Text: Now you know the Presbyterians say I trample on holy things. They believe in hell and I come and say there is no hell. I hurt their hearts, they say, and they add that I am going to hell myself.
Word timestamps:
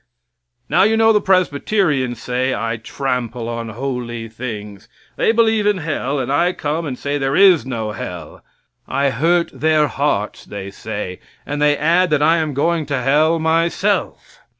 Now 0.67 0.81
you 0.81 0.97
know 0.97 1.13
the 1.13 1.21
Presbyterians 1.21 2.19
say 2.19 2.55
I 2.55 2.77
trample 2.77 3.47
on 3.47 3.69
holy 3.69 4.27
things. 4.29 4.87
They 5.15 5.31
believe 5.31 5.67
in 5.67 5.77
hell 5.77 6.17
and 6.17 6.33
I 6.33 6.53
come 6.53 6.87
and 6.87 6.97
say 6.97 7.19
there 7.19 7.35
is 7.35 7.67
no 7.67 7.91
hell. 7.91 8.43
I 8.87 9.11
hurt 9.11 9.51
their 9.53 9.85
hearts, 9.85 10.43
they 10.45 10.71
say, 10.71 11.19
and 11.45 11.61
they 11.61 11.77
add 11.77 12.09
that 12.09 12.23
I 12.23 12.37
am 12.37 12.55
going 12.55 12.87
to 12.87 12.99
hell 13.03 13.37
myself. 13.37 14.39